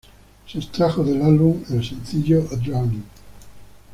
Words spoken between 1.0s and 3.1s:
del álbum el sencillo "A Drowning".